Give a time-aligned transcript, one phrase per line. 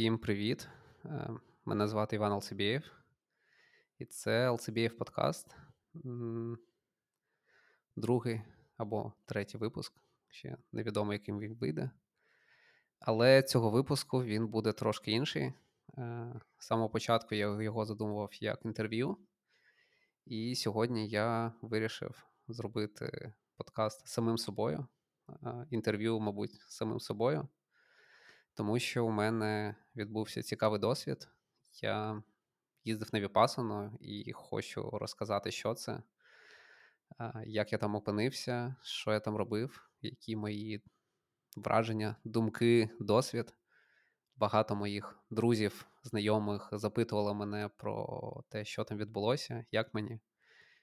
[0.00, 0.68] Всім привіт!
[1.04, 1.30] Е,
[1.64, 2.90] мене звати Іван Алцебєєв,
[3.98, 5.56] і це Алцебєєв подкаст.
[7.96, 8.42] Другий
[8.76, 9.92] або третій випуск.
[10.28, 11.90] Ще невідомо, яким він вийде.
[13.00, 15.52] Але цього випуску він буде трошки інший.
[15.98, 19.16] Е, з самого початку я його задумував як інтерв'ю,
[20.26, 24.86] і сьогодні я вирішив зробити подкаст самим собою.
[25.28, 27.48] Е, інтерв'ю, мабуть, самим собою
[28.60, 31.28] тому що у мене відбувся цікавий досвід.
[31.82, 32.22] Я
[32.84, 36.02] їздив на Віпасану і хочу розказати, що це,
[37.46, 40.82] як я там опинився, що я там робив, які мої
[41.56, 43.54] враження, думки, досвід.
[44.36, 50.20] Багато моїх друзів, знайомих запитували мене про те, що там відбулося, як мені,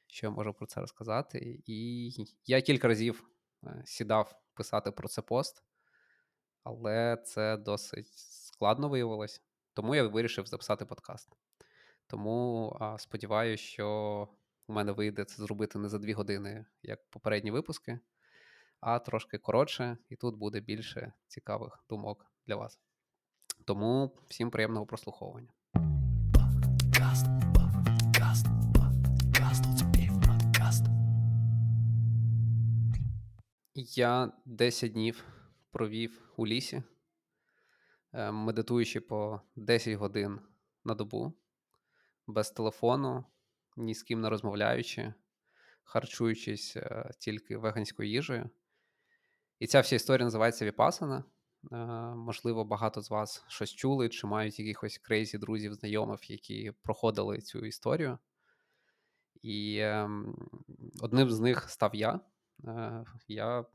[0.08, 1.62] що я можу про це розказати.
[1.66, 2.12] І
[2.46, 3.30] я кілька разів
[3.64, 5.64] е, сідав писати про це пост
[6.68, 9.42] але це досить складно виявилось.
[9.74, 11.30] Тому я вирішив записати подкаст.
[12.08, 14.28] Тому а, сподіваюся, що
[14.68, 18.00] у мене вийде це зробити не за дві години, як попередні випуски,
[18.80, 22.80] а трошки коротше, і тут буде більше цікавих думок для вас.
[23.66, 25.50] Тому всім приємного прослуховування.
[33.76, 35.37] Я 10 днів
[35.72, 36.84] провів у лісі,
[38.14, 40.40] е, медитуючи по 10 годин
[40.84, 41.34] на добу,
[42.28, 43.26] без телефону,
[43.78, 45.14] ні з ким не розмовляючи,
[45.84, 48.50] харчуючись е, тільки веганською їжею.
[49.60, 51.24] І ця вся історія називається Віпасана.
[51.72, 51.76] Е,
[52.16, 57.66] можливо, багато з вас щось чули, чи мають якихось crazy друзів, знайомих, які проходили цю
[57.66, 58.18] історію.
[59.42, 60.36] І ем,
[61.02, 62.20] одним з них став я.
[63.28, 63.66] Я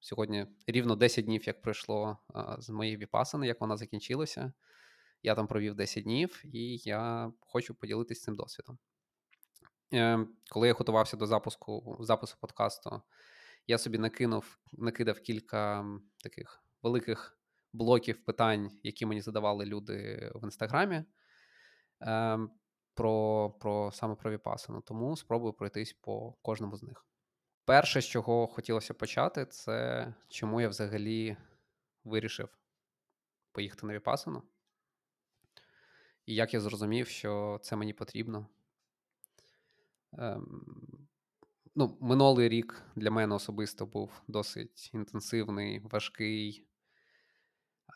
[0.00, 2.18] сьогодні рівно 10 днів, як пройшло
[2.58, 4.52] з моєї віпасани, як вона закінчилася.
[5.22, 8.78] Я там провів 10 днів, і я хочу поділитися цим досвідом.
[10.50, 13.02] Коли я готувався до запуску запису подкасту,
[13.66, 15.86] я собі накинув, накидав кілька
[16.22, 17.38] таких великих
[17.72, 21.04] блоків питань, які мені задавали люди в інстаграмі.
[22.02, 22.38] Е,
[22.94, 24.80] про про саме про Віпасану.
[24.80, 27.06] Тому спробую пройтись по кожному з них.
[27.64, 31.36] Перше, з чого хотілося почати, це чому я взагалі
[32.04, 32.48] вирішив
[33.52, 34.42] поїхати на Віпасану.
[36.26, 38.46] І як я зрозумів, що це мені потрібно.
[40.12, 40.64] Ем,
[41.74, 46.66] ну, Минулий рік для мене особисто був досить інтенсивний, важкий.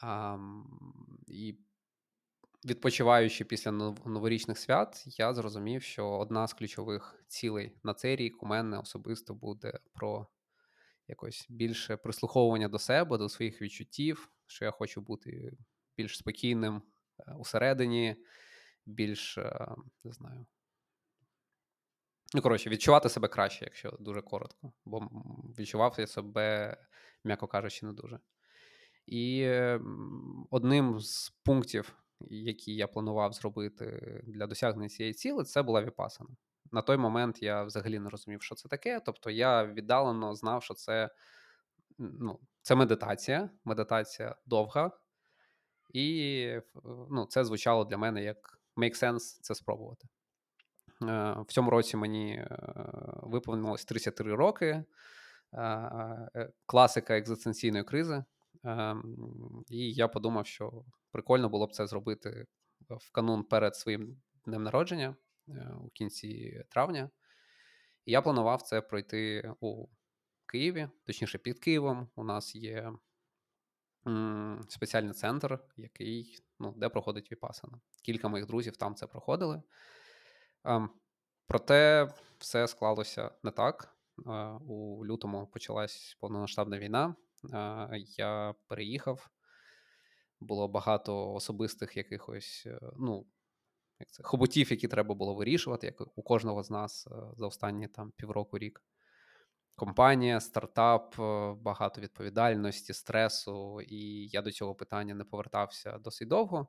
[0.03, 0.67] Ем,
[1.27, 1.59] і
[2.67, 3.73] відпочиваючи після
[4.05, 9.35] новорічних свят, я зрозумів, що одна з ключових цілей на цей рік у мене особисто
[9.35, 10.27] буде про
[11.09, 15.53] якось більше прислуховування до себе, до своїх відчуттів, що я хочу бути
[15.97, 16.83] більш спокійним
[17.19, 18.17] е, усередині,
[18.87, 20.47] більш е, не знаю.
[22.35, 25.01] Ну, коротше, відчувати себе краще, якщо дуже коротко, бо
[25.59, 26.77] відчував я себе,
[27.25, 28.19] м'яко кажучи, не дуже.
[29.07, 29.51] І
[30.51, 33.85] одним з пунктів які я планував зробити
[34.27, 36.31] для досягнення цієї цілі, це була Віпасана.
[36.73, 39.01] На той момент я взагалі не розумів, що це таке.
[39.07, 41.11] Тобто я віддалено знав, що це
[41.99, 44.91] ну, це медитація, медитація довга,
[45.93, 46.61] і
[47.11, 50.09] ну, це звучало для мене як make sense це спробувати.
[51.03, 52.59] Е, в цьому році мені е,
[53.23, 54.85] виповнилось 33 роки,
[55.55, 58.25] е, класика екзистенційної кризи.
[58.65, 62.47] Ем, і я подумав, що прикольно було б це зробити
[62.89, 65.17] в канун перед своїм днем народження
[65.49, 67.11] е, у кінці травня.
[68.05, 69.87] І я планував це пройти у
[70.47, 72.09] Києві, точніше, під Києвом.
[72.17, 72.93] У нас є
[74.69, 77.81] спеціальний центр, який, ну, де проходить Віпасана.
[78.03, 79.63] Кілька моїх друзів там це проходили.
[80.65, 80.91] Ем,
[81.47, 83.97] проте все склалося не так.
[84.27, 84.31] Е,
[84.67, 87.15] у лютому почалась повномасштабна війна.
[88.19, 89.31] Я переїхав
[90.41, 93.27] було багато особистих якихось, е, ну,
[94.01, 97.89] як це, хоботів, які треба було вирішувати, як у кожного з нас е, за останні
[97.89, 98.83] там півроку рік.
[99.77, 106.69] Компанія, стартап, е, багато відповідальності, стресу, і я до цього питання не повертався досить довго.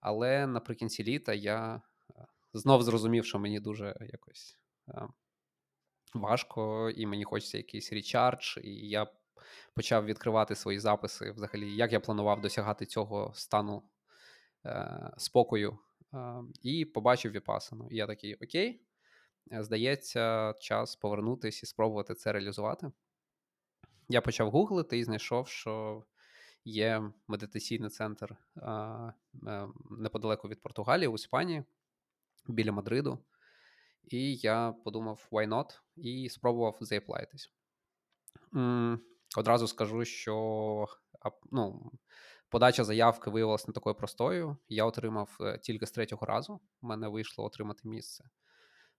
[0.00, 1.82] Але наприкінці літа я
[2.52, 4.58] знов зрозумів, що мені дуже якось
[6.14, 9.06] важко, і мені хочеться якийсь річардж, і я
[9.74, 13.82] почав відкривати свої записи, взагалі, як я планував досягати цього стану
[14.66, 15.78] е, спокою,
[16.14, 16.18] е,
[16.62, 17.88] і побачив Віпасану.
[17.90, 18.80] І я такий: Окей,
[19.52, 22.92] е, здається, час повернутися і спробувати це реалізувати.
[24.08, 26.04] Я почав гуглити і знайшов, що
[26.64, 29.10] є медитаційний центр а,
[29.46, 31.64] е, неподалеку від Португалії, у Іспанії,
[32.48, 33.18] біля Мадриду.
[34.04, 35.80] І я подумав, why not?
[35.96, 37.52] І спробував заєплайтись.
[39.38, 40.86] Одразу скажу, що
[41.50, 41.92] ну,
[42.48, 44.56] подача заявки виявилася не такою простою.
[44.68, 46.60] Я отримав е, тільки з третього разу.
[46.82, 48.24] У мене вийшло отримати місце.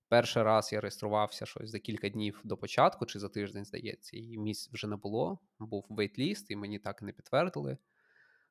[0.09, 4.37] Перший раз я реєструвався щось за кілька днів до початку, чи за тиждень, здається, і
[4.37, 5.39] місць вже не було.
[5.59, 7.77] Був вейтліст, і мені так і не підтвердили.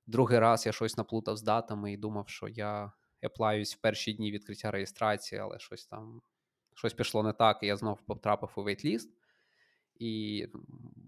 [0.07, 2.93] Другий раз я щось наплутав з датами і думав, що я
[3.23, 6.23] еплаюсь в перші дні відкриття реєстрації, але щось там
[6.75, 9.11] щось пішло не так, і я знову потрапив у вейтліст.
[9.95, 10.47] І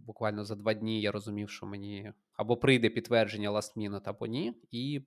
[0.08, 4.62] буквально за два дні я розумів, що мені або прийде підтвердження last minute, або ні.
[4.70, 5.06] І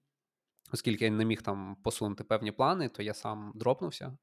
[0.74, 4.18] оскільки я не міг там посунути певні плани, то я сам дропнувся,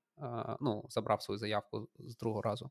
[0.60, 2.70] ну, забрав свою заявку з другого разу.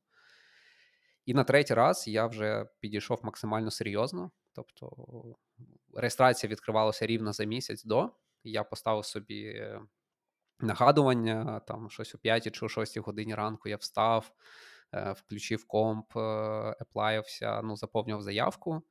[1.25, 4.31] І на третій раз я вже підійшов максимально серйозно.
[4.53, 4.91] Тобто
[5.93, 8.11] реєстрація відкривалася рівно за місяць до.
[8.43, 9.67] Я поставив собі
[10.59, 14.31] нагадування, там щось о 5 чи о 6 годині ранку я встав,
[14.93, 16.05] включив комп,
[16.81, 18.81] еплаївся, ну, заповнював заявку,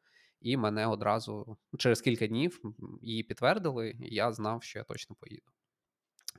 [0.40, 2.60] і мене одразу через кілька днів
[3.02, 5.50] її підтвердили, і я знав, що я точно поїду.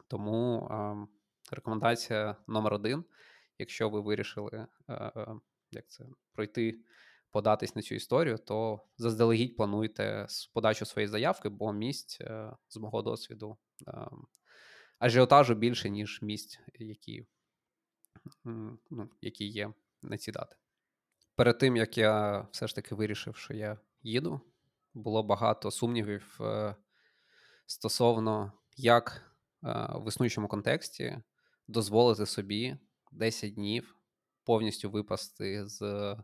[0.08, 1.08] Тому е,
[1.52, 3.04] рекомендація номер один:
[3.58, 5.12] якщо ви вирішили е,
[5.72, 6.80] як це, пройти.
[7.32, 12.22] Податись на цю історію, то заздалегідь плануйте подачу своєї заявки, бо місць
[12.68, 13.58] з мого досвіду
[13.88, 14.28] ем,
[15.00, 17.26] ажіотажу більше, ніж місць, які
[18.90, 20.56] ну, які є на ці дати.
[21.36, 24.42] Перед тим як я все ж таки вирішив, що я їду,
[24.94, 26.76] було багато сумнівів е,
[27.66, 29.22] стосовно, як
[29.64, 31.18] е, в існуючому контексті
[31.68, 32.78] дозволити собі
[33.12, 33.96] 10 днів
[34.44, 36.16] повністю випасти з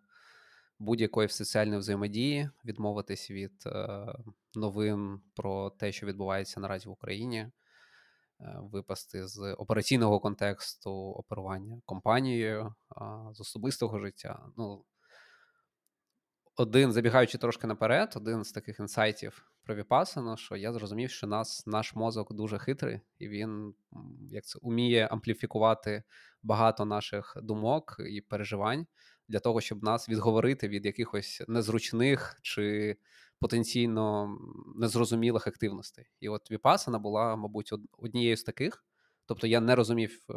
[0.80, 4.06] будь-якої соціальної взаємодії, відмовитись від е,
[4.56, 7.52] новин про те, що відбувається наразі в Україні.
[8.44, 12.76] Е, випасти з операційного контексту оперування компанією,
[13.34, 14.46] з особистого життя.
[14.58, 14.86] Ну,
[16.56, 21.68] один, забігаючи трошки наперед, один з таких інсайтів про Віпасану, що я зрозумів, що нас,
[21.68, 23.74] наш мозок дуже хитрий, і він
[24.30, 26.04] як це уміє ампліфікувати
[26.44, 28.88] багато наших думок і переживань
[29.28, 32.98] для того, щоб нас відговорити від якихось незручних чи
[33.44, 34.38] потенційно
[34.76, 36.06] незрозумілих активностей.
[36.20, 38.86] І от Віпасана була, мабуть, однією з таких.
[39.26, 40.34] Тобто я не розумів е,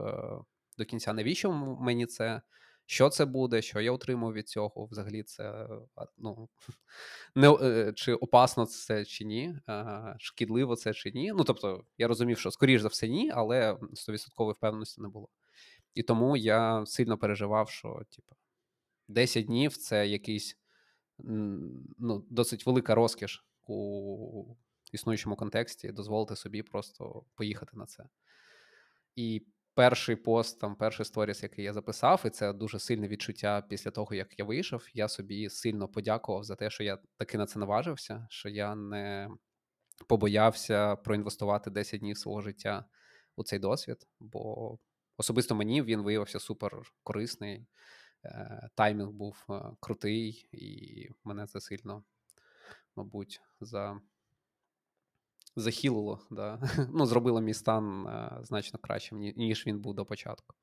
[0.78, 2.42] до кінця, навіщо мені це,
[2.86, 4.86] що це буде, що я отримав від цього.
[4.86, 5.68] Взагалі, це
[6.18, 6.48] ну,
[7.34, 9.58] не, е, чи опасно це чи ні,
[10.18, 11.32] шкідливо це чи ні.
[11.32, 15.28] Ну тобто, я розумів, що скоріш за все, ні, але 100% впевненості не було.
[15.94, 18.36] І тому я сильно переживав, що типу,
[19.08, 20.58] 10 днів це якийсь
[21.18, 24.54] ну, досить велика розкіш у
[24.92, 28.04] існуючому контексті дозволити собі просто поїхати на це.
[29.16, 33.90] І перший пост, там, перший сторіс, який я записав, і це дуже сильне відчуття після
[33.90, 34.88] того, як я вийшов.
[34.94, 39.30] Я собі сильно подякував за те, що я таки на це наважився, що я не
[40.08, 42.84] побоявся проінвестувати 10 днів свого життя
[43.36, 44.78] у цей досвід, бо
[45.16, 47.66] особисто мені він виявився супер корисний.
[48.26, 52.04] Е, таймінг був е, крутий, і мене це сильно,
[52.96, 54.00] мабуть, за.
[55.56, 56.60] захилило, да?
[56.94, 60.54] ну, зробило мій стан е, значно кращим, ніж він був до початку.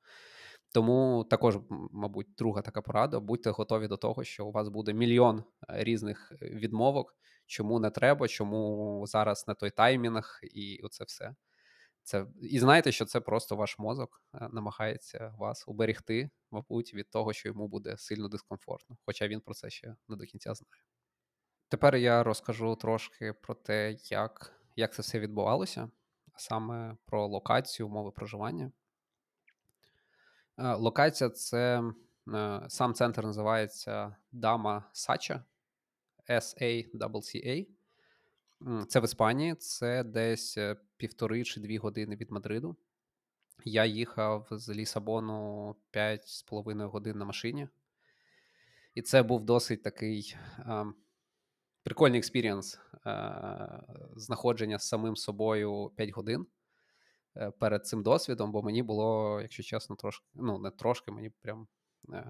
[0.72, 1.58] Тому також,
[1.92, 7.16] мабуть, друга така порада: будьте готові до того, що у вас буде мільйон різних відмовок,
[7.46, 11.34] чому не треба, чому зараз не той таймінг, і оце все.
[12.04, 17.32] Це і знаєте, що це просто ваш мозок е, намагається вас уберегти, мабуть, від того,
[17.32, 20.82] що йому буде сильно дискомфортно, хоча він про це ще не до кінця знає.
[21.68, 25.90] Тепер я розкажу трошки про те, як як це все відбувалося,
[26.32, 28.72] а саме про локацію, умови проживання.
[30.58, 31.82] Е, локація це
[32.34, 35.44] е, сам центр називається Дама Сача
[36.28, 37.66] S-A-C-C-A.
[38.88, 42.76] Це в Іспанії, це десь е, півтори чи дві години від Мадриду.
[43.64, 47.68] Я їхав з Лісабону 5,5 годин на машині.
[48.94, 50.84] І це був досить такий а,
[51.82, 52.78] прикольний experience
[54.16, 56.46] знаходження з самим собою 5 годин
[57.36, 61.66] е, перед цим досвідом, бо мені було, якщо чесно, трошки, ну, не трошки, мені прям
[61.66, 61.83] Е,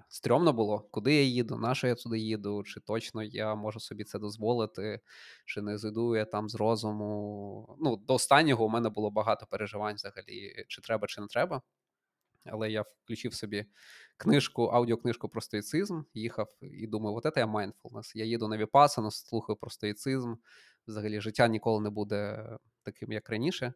[0.09, 4.05] стрьомно було, куди я їду, на що я туди їду, чи точно я можу собі
[4.05, 5.01] це дозволити,
[5.47, 7.77] чи не зайду я там з розуму.
[7.81, 11.63] Ну, До останнього у мене було багато переживань взагалі, чи треба, чи не треба.
[12.47, 13.67] Але я включив собі
[14.17, 18.13] книжку, аудіокнижку про стоїцизм, їхав і думаю, от це я mindfulness.
[18.15, 20.35] Я їду на Віпасану, слухаю про стоїцизм,
[20.87, 22.49] взагалі життя ніколи не буде
[22.83, 23.75] таким, як раніше.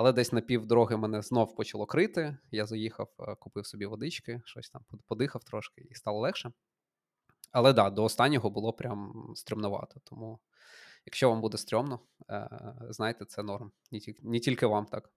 [0.00, 2.36] Але десь на півдороги мене знов почало крити.
[2.50, 6.52] Я заїхав, е, купив собі водички, щось там подихав трошки і стало легше.
[7.52, 10.00] Але да, до останнього було прям стрімновато.
[10.04, 10.40] Тому,
[11.06, 12.48] якщо вам буде стрьомно, е,
[12.90, 13.72] знайте, це норм.
[14.22, 15.10] Не тільки, вам так.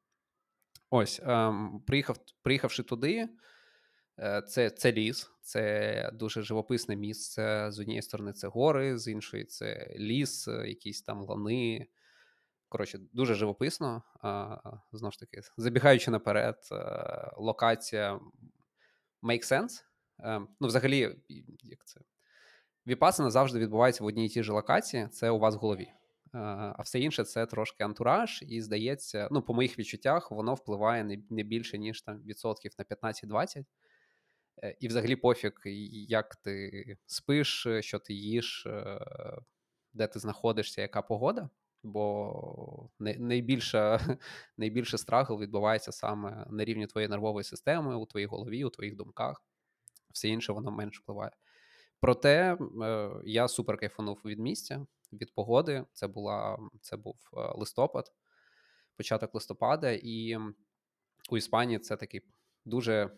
[0.90, 3.30] Ось, ем, приїхав, приїхавши туди,
[4.20, 7.72] е, це це ліс, це дуже живописне місце.
[7.72, 11.88] З однієї сторони, це гори, з іншої це ліс, якісь там лани.
[12.74, 14.04] Коротше, дуже живописно.
[14.92, 18.20] Знову ж таки, забігаючи наперед, е, локація
[19.24, 19.84] make sense.
[20.20, 21.16] Е, ну, взагалі,
[21.64, 22.02] як це?
[22.88, 25.84] Віпасана завжди відбувається в одній і тій ж локації, це у вас в голові.
[25.84, 25.94] Е,
[26.78, 31.44] а все інше це трошки антураж, і здається, ну, по моїх відчуттях, воно впливає не
[31.44, 33.66] більше, ніж там відсотків на 15-20.
[34.80, 35.52] І взагалі пофіг,
[36.08, 38.68] як ти спиш, що ти їш,
[39.94, 41.50] де ти знаходишся, яка погода
[41.84, 44.00] бо найбільше
[44.58, 49.44] найбільше страгл відбувається саме на рівні твоєї нервової системи, у твоїй голові, у твоїх думках.
[50.14, 51.32] Все інше воно менш впливає.
[52.00, 55.86] Проте е, я супер кайфанув від місця, від погоди.
[55.94, 58.14] Це була це був е, листопад,
[58.98, 60.38] початок листопада, і
[61.30, 62.22] у Іспанії це такий
[62.66, 63.10] дуже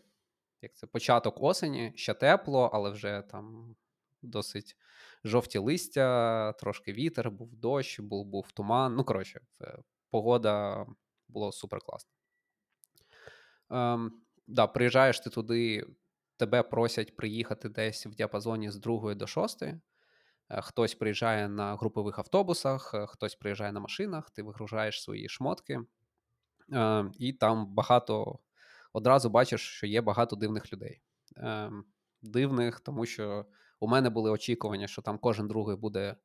[0.62, 3.76] як це початок осені, ще тепло, але вже там
[4.26, 4.78] досить
[5.24, 8.96] жовті листя, трошки вітер, був дощ, був був туман.
[8.96, 9.42] Ну, коротше,
[10.10, 10.86] погода
[11.28, 12.12] було супер класно.
[13.70, 15.88] Ем, да, Приїжджаєш ти туди,
[16.38, 19.64] тебе просять приїхати десь в діапазоні з 2 до 6.
[19.64, 19.82] Е,
[20.50, 25.80] хтось приїжджає на групових автобусах, е, хтось приїжджає на машинах, ти вигружаєш свої шмотки,
[26.74, 28.40] е, і там багато
[28.94, 31.02] одразу бачиш, що є багато дивних людей.
[31.38, 31.72] Е,
[32.22, 33.46] дивних, тому що
[33.80, 36.16] у мене були очікування, що там кожен другий буде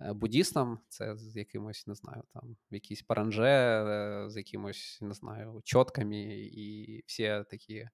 [0.00, 5.60] е, буддістом, це з якимось, не знаю, там якісь паранже, е, з якимось, не знаю,
[5.64, 7.88] чотками, і всі такі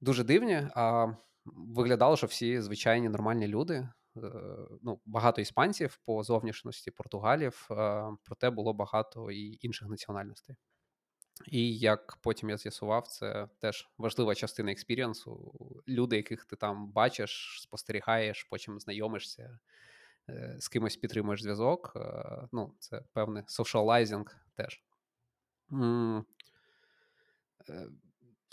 [0.00, 0.68] дуже дивні.
[0.74, 1.06] А
[1.44, 3.74] виглядало, що всі звичайні нормальні люди.
[3.74, 3.88] Е,
[4.82, 7.68] ну, Багато іспанців по зовнішності, португалів,
[8.24, 10.56] проте було багато і інших національностей.
[11.46, 15.54] І як потім я з'ясував, це теж важлива частина експірієнсу.
[15.88, 19.58] Люди, яких ти там бачиш, спостерігаєш, потім знайомишся,
[20.28, 21.92] е, з кимось підтримуєш зв'язок.
[21.96, 24.84] Е, ну, це певний socializing теж.
[25.72, 26.22] Е,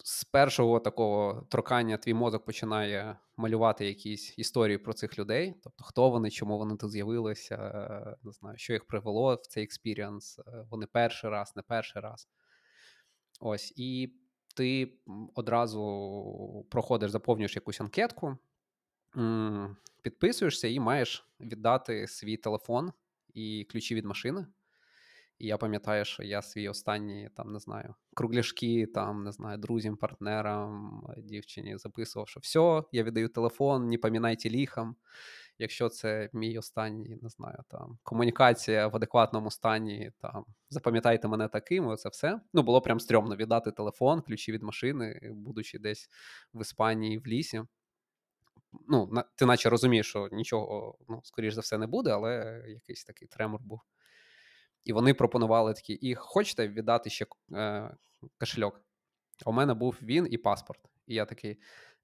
[0.03, 6.09] з першого такого торкання твій мозок починає малювати якісь історії про цих людей, тобто хто
[6.09, 7.57] вони, чому вони тут з'явилися,
[8.23, 10.39] не знаю, що їх привело в цей experience,
[10.69, 12.27] вони перший раз, не перший раз.
[13.39, 14.13] Ось, і
[14.55, 14.93] ти
[15.35, 18.37] одразу проходиш, заповнюєш якусь анкетку,
[20.01, 22.91] підписуєшся і маєш віддати свій телефон
[23.33, 24.47] і ключі від машини.
[25.39, 29.97] І я пам'ятаю, що я свій останні, там, не знаю, кругляшки, там, не знаю, друзям,
[29.97, 34.95] партнерам, дівчині записував, що все, я віддаю телефон, не пам'ятайте ліхам
[35.59, 41.95] якщо це мій останній, не знаю, там комунікація в адекватному стані, там запам'ятайте мене таким,
[41.95, 42.41] це все.
[42.53, 46.09] Ну, було прям стрьомно віддати телефон, ключі від машини, будучи десь
[46.53, 47.63] в Іспанії в лісі.
[48.87, 53.27] Ну, ти наче розумієш, що нічого, ну, скоріш за все, не буде, але якийсь такий
[53.27, 53.81] тремор був.
[54.83, 57.95] І вони пропонували такі: і хочете віддати ще е,
[58.39, 58.81] кошельок?
[59.45, 60.79] У мене був він і паспорт.
[61.07, 61.59] І я такий: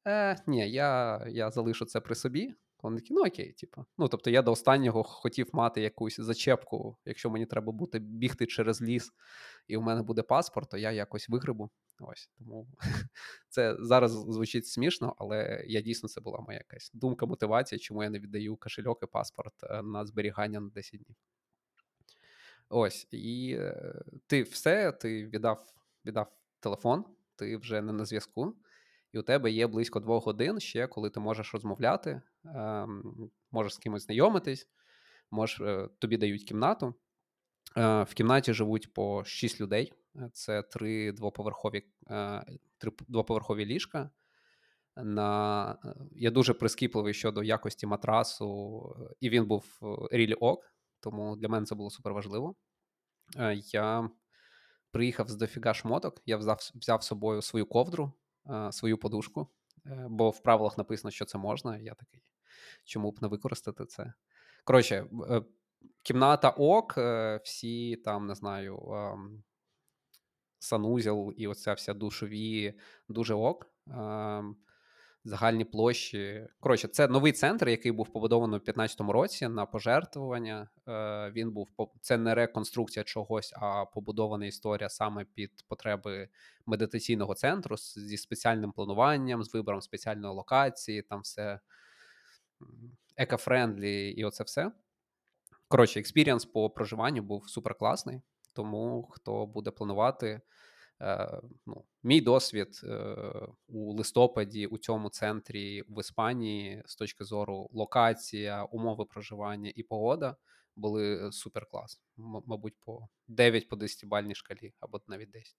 [0.08, 2.56] е, ні, я я залишу це при собі.
[2.84, 3.86] Вони такі, ну окей, типу.
[3.98, 8.82] Ну, тобто я до останнього хотів мати якусь зачепку, якщо мені треба буде бігти через
[8.82, 9.12] ліс,
[9.68, 11.70] і у мене буде паспорт, то я якось вигрибу.
[12.00, 12.68] Ось тому
[13.50, 18.10] це зараз звучить смішно, але я дійсно це була моя якась думка, мотивація, чому я
[18.10, 21.18] не віддаю кошельок і паспорт е, на зберігання на 10 днів.
[22.70, 25.74] Ось, і е, ти все, ти віддав,
[26.06, 28.56] віддав телефон, ти вже не на зв'язку
[29.14, 32.22] і у тебе є близько двох годин ще, коли ти можеш розмовляти,
[33.52, 34.68] можеш з кимось знайомитись,
[35.32, 36.94] можеш, е, тобі дають кімнату.
[37.78, 39.94] Е, в кімнаті живуть по шість людей.
[40.34, 42.46] Це три двоповерхові е,
[42.78, 44.10] три двоповерхові ліжка.
[44.96, 45.78] На...
[46.12, 49.80] Я дуже прискіпливий щодо якості матрасу, і він був
[50.12, 52.56] рілі ок, тому для мене це було супер важливо.
[53.72, 54.10] Я
[54.92, 58.14] приїхав з дофіга шмоток, я взяв взяв з собою свою ковдру,
[58.72, 59.48] свою подушку,
[59.86, 61.78] е, бо в правилах написано, що це можна.
[61.78, 62.24] Я такий,
[62.84, 64.14] чому б не використати це?
[64.64, 65.42] Коротше, е,
[66.04, 68.80] кімната ок, е, всі там, не знаю,
[70.60, 72.74] санузел і оця вся душові
[73.10, 73.70] дуже ок.
[75.26, 76.48] загальні площі.
[76.60, 80.70] Коротше, це новий центр, який був побудований у 2015 році на пожертвування.
[80.88, 81.70] Е, Він був
[82.02, 86.30] це не реконструкція чогось, а побудована історія саме під потреби
[86.66, 91.60] медитаційного центру зі спеціальним плануванням, з вибором спеціальної локації, там все
[93.18, 94.72] eco-friendly і оце все.
[95.68, 98.22] Коротше, experience по проживанню був супер класний,
[98.54, 100.42] тому хто буде планувати.
[101.02, 103.16] Е, ну, Мій досвід е,
[103.68, 110.36] у листопаді у цьому центрі в Іспанії з точки зору локація, умови проживання і погода
[110.76, 112.02] були супер клас.
[112.18, 115.56] Мабуть, по 9 по 10 бальній шкалі або навіть 10.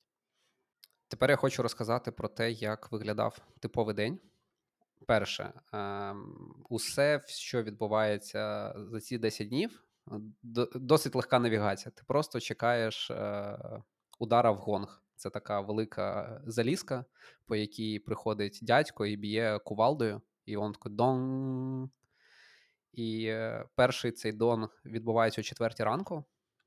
[1.09, 4.21] Тепер я хочу розказати про те, як виглядав типовий день.
[5.07, 9.85] Перше, ем, усе, що відбувається за ці 10 днів,
[10.75, 11.93] досить легка навігація.
[11.97, 13.59] Ти просто чекаєш е,
[14.19, 15.03] удара в гонг.
[15.17, 17.05] Це така велика залізка,
[17.47, 21.91] по якій приходить дядько і б'є кувалдою, і он такий дон.
[22.93, 26.25] І е, перший цей дон відбувається о четвертій ранку,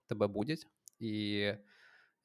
[0.08, 0.68] тебе будять,
[1.00, 1.54] і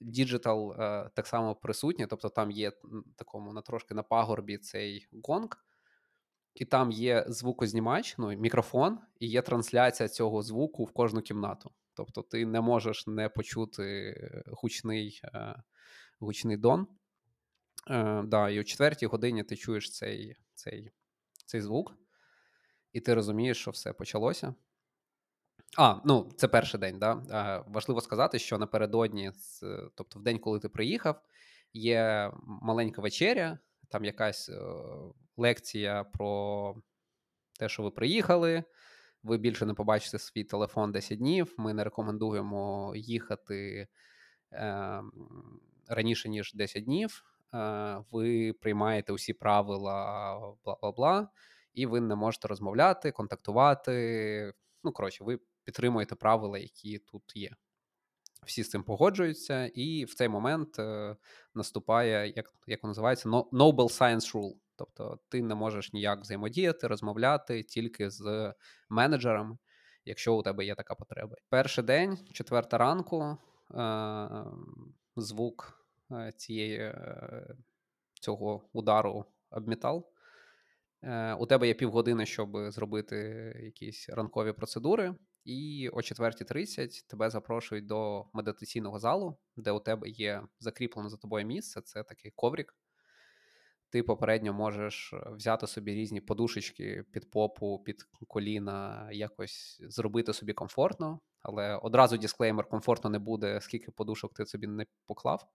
[0.01, 2.73] digital е, так само присутній, тобто там є
[3.17, 5.49] такому на трошки на пагорбі цей гонг,
[6.55, 11.71] і там є звукознімач, ну, мікрофон, і є трансляція цього звуку в кожну кімнату.
[11.95, 14.15] Тобто ти не можеш не почути
[14.47, 15.63] гучний е,
[16.21, 16.87] гучний дон.
[17.91, 20.93] Е, да, І о четвертій годині ти чуєш цей, цей,
[21.47, 21.95] цей звук,
[22.93, 24.55] і ти розумієш, що все почалося.
[25.79, 26.99] А, ну, це перший день.
[26.99, 27.13] да?
[27.31, 29.33] Е, важливо сказати, що напередодні,
[29.95, 31.23] тобто в день, коли ти приїхав,
[31.73, 33.59] є маленька вечеря,
[33.93, 34.61] там якась е,
[35.37, 36.75] лекція про
[37.59, 38.65] те, що ви приїхали.
[39.23, 41.55] Ви більше не побачите свій телефон 10 днів.
[41.59, 43.89] Ми не рекомендуємо їхати
[44.53, 45.03] е,
[45.89, 47.25] раніше ніж 10 днів.
[47.55, 51.29] Е, ви приймаєте усі правила, бла бла бла,
[51.75, 54.53] і ви не можете розмовляти, контактувати.
[54.85, 57.51] Ну, коротше, ви підтримуєте правила, які тут є.
[58.47, 61.17] Всі з цим погоджуються, і в цей момент е,
[61.55, 64.55] наступає, як як називається, Noble Science Rule.
[64.77, 68.55] Тобто ти не можеш ніяк взаємодіяти, розмовляти тільки з
[68.89, 69.59] менеджерами,
[70.05, 71.37] якщо у тебе є така потреба.
[71.49, 73.39] Перший день, четверта ранку,
[73.75, 74.29] е,
[75.17, 77.57] звук е, цієї, е,
[78.21, 80.11] цього удару об метал.
[81.03, 83.17] Е, у тебе є півгодини, щоб зробити
[83.65, 90.43] якісь ранкові процедури, і о 4.30 тебе запрошують до медитаційного залу, де у тебе є
[90.61, 91.81] закріплене за тобою місце.
[91.81, 92.77] Це такий коврік.
[93.91, 101.21] Ти попередньо можеш взяти собі різні подушечки під попу, під коліна, якось зробити собі комфортно,
[101.41, 105.49] але одразу дисклеймер комфортно не буде, скільки подушок ти собі не поклав.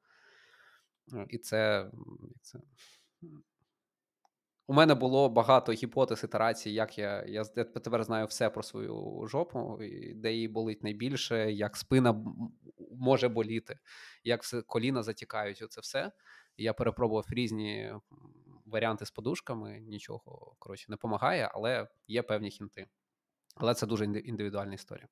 [1.30, 1.92] І це.
[2.42, 2.60] це
[4.68, 9.80] у мене було багато гіпотез ітерацій, як я я тепер знаю все про свою жопу,
[10.16, 12.26] де її болить найбільше, як спина
[12.92, 13.80] може боліти,
[14.24, 15.62] як все коліна затікають.
[15.62, 16.12] Оце все.
[16.58, 17.94] Я перепробував різні
[18.66, 22.88] варіанти з подушками, нічого коротше не допомагає, але є певні хінти.
[23.56, 25.08] Але це дуже індивідуальна історія.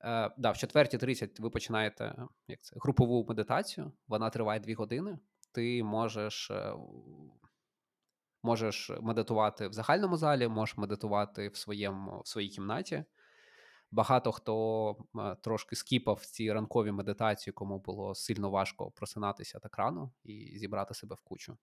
[0.00, 2.14] Е, да, В 4.30 ви починаєте
[2.48, 5.18] як це, групову медитацію, вона триває 2 години.
[5.52, 6.72] Ти можеш е,
[8.46, 13.04] можеш медитувати в загальному залі, можеш медитувати в своєму, в своїй кімнаті.
[13.90, 20.10] Багато хто е, трошки скіпав ці ранкові медитації, кому було сильно важко просинатися так рано
[20.24, 21.58] і зібрати себе в кучу.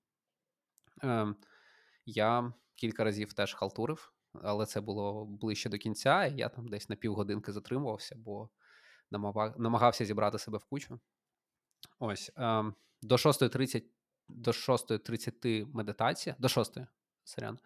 [1.04, 1.36] Е,
[2.06, 6.89] Я кілька разів теж халтурив, але це було ближче до кінця, і я там десь
[6.89, 8.50] на півгодинки затримувався, бо
[9.58, 11.00] намагався зібрати себе в кучу.
[12.00, 13.84] Ось е, до 6.30
[14.36, 16.78] до 6.30 медитація, до 6,
[17.24, 17.60] сорян.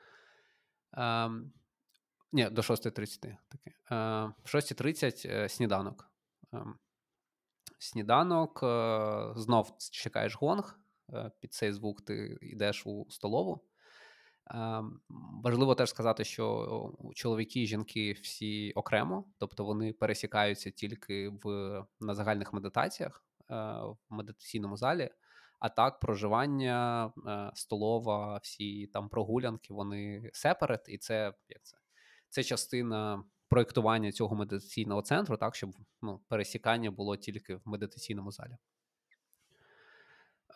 [0.97, 1.29] Е,
[2.31, 3.37] ні, до 6.30.
[3.49, 3.69] таки.
[3.69, 3.95] Е,
[4.43, 6.11] в 6.30 е, сніданок.
[6.53, 6.57] Е,
[7.79, 10.79] сніданок, е, знов чекаєш гонг,
[11.13, 13.63] е, під цей звук ти йдеш у столову.
[14.51, 14.99] Ем,
[15.43, 22.15] важливо теж сказати, що чоловіки і жінки всі окремо, тобто вони пересікаються тільки в на
[22.15, 25.09] загальних медитаціях е, в медитаційному залі.
[25.59, 31.77] А так, проживання, е, столова, всі там прогулянки, вони сеперет, і це як це?
[32.29, 38.57] Це частина проєктування цього медитаційного центру, так, щоб ну, пересікання було тільки в медитаційному залі.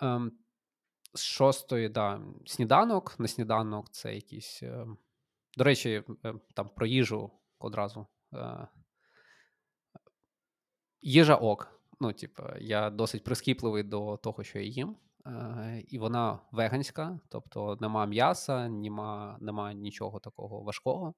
[0.01, 0.31] Ем,
[1.13, 3.19] з шостої, да, сніданок.
[3.19, 4.63] На сніданок це якісь.
[4.63, 4.87] Е,
[5.57, 8.07] до речі, е, там про їжу одразу.
[8.33, 8.67] Е,
[11.01, 11.80] їжа ок.
[12.01, 14.95] Ну, типу, я досить прискіпливий до того, що я їм.
[15.25, 21.13] е, і вона веганська, тобто нема м'яса, нема, нема нічого такого важкого.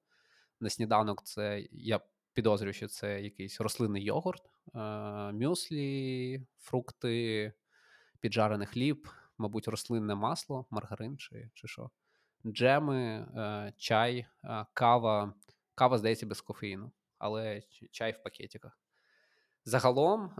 [0.60, 2.00] На сніданок це я
[2.32, 4.42] підозрюю, що це якийсь рослинний йогурт,
[4.74, 4.78] е,
[5.32, 7.52] мюслі, фрукти,
[8.20, 11.90] піджарений хліб, мабуть, рослинне масло, маргарин чи, чи що,
[12.46, 14.26] джеми, е, чай,
[14.72, 15.34] кава.
[15.74, 18.83] Кава, здається, без кофеїну, але чай в пакетиках.
[19.66, 20.30] Загалом,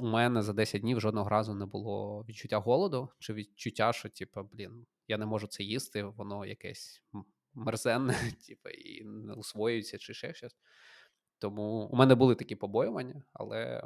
[0.00, 4.42] у мене за 10 днів жодного разу не було відчуття голоду чи відчуття, що, типу,
[4.52, 7.02] блін, я не можу це їсти, воно якесь
[7.54, 8.14] мерзенне,
[8.48, 10.56] типу, і не усвоюється, чи ще щось.
[11.38, 13.84] Тому у мене були такі побоювання, але,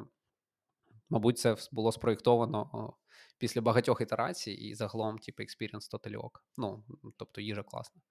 [1.09, 2.95] мабуть, це було спроєктовано
[3.39, 6.45] після багатьох ітерацій, і загалом, типу, experience totally ok.
[6.57, 6.85] Ну,
[7.17, 8.03] тобто їжа класна.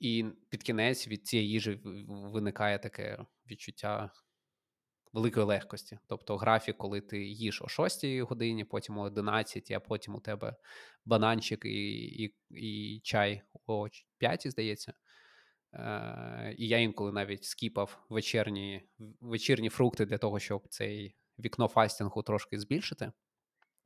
[0.00, 4.10] І під кінець від цієї їжі виникає таке відчуття
[5.14, 5.98] великої легкості.
[6.06, 10.56] Тобто графік, коли ти їш о 6 годині, потім о 11, а потім у тебе
[11.04, 14.92] бананчик і і, і чай о 5, здається.
[15.72, 18.88] Е, І я інколи навіть скіпав вечірні
[19.20, 23.12] вечірні фрукти для того, щоб цей вікно fasting у трошки збільшити.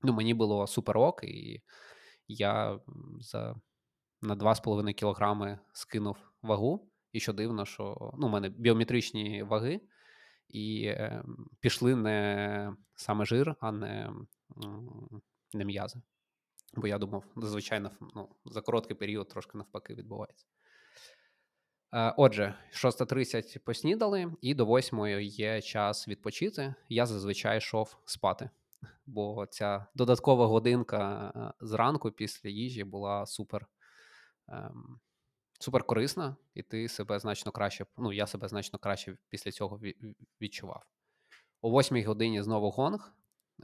[0.02, 1.62] Ну, Мені було супер ок, і
[2.28, 2.80] я
[3.20, 3.60] за
[4.22, 6.90] на 2,5 кілограми скинув вагу.
[7.12, 9.80] І що дивно, що ну, у мене біометричні ваги,
[10.48, 11.22] і е,
[11.60, 14.10] пішли не саме жир, а не
[15.52, 16.00] не м'язи.
[16.74, 20.46] Бо я думав, звичайно, ну, за короткий період трошки навпаки відбувається.
[21.92, 26.74] Е, отже, 6.30 поснідали, і до 8 є час відпочити.
[26.88, 28.50] Я зазвичай йшов спати,
[29.06, 33.66] бо ця додаткова годинка е, зранку після їжі була супер.
[34.48, 35.00] Ем,
[35.58, 37.86] супер корисна, і ти себе значно краще.
[37.98, 39.80] Ну, я себе значно краще після цього
[40.40, 40.82] відчував.
[41.60, 43.12] О восьмій годині знову гонг.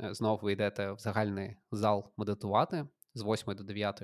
[0.01, 4.03] Е, знову ви йдете в загальний зал медитувати з 8 до 9.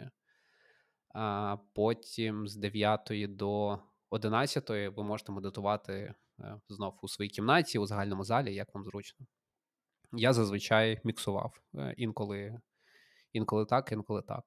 [1.14, 3.78] А потім з 9 до
[4.10, 9.26] 11 ви можете медитувати е, знов у своїй кімнаті, у загальному залі, як вам зручно.
[10.12, 12.60] Я зазвичай міксував е, інколи
[13.32, 14.44] інколи так, інколи так.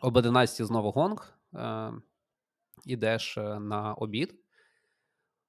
[0.00, 1.38] Об 11 знову гонг
[2.84, 4.34] ідеш е, на обід.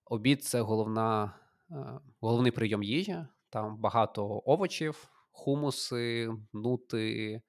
[0.05, 1.39] Обід це головна,
[1.71, 1.75] е,
[2.21, 3.17] головний прийом їжі.
[3.49, 7.41] Там багато овочів, хумуси, нути,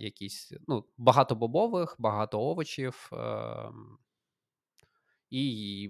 [0.00, 3.10] якісь ну, багато бобових, багато овочів.
[3.12, 3.98] Ем,
[5.32, 5.44] і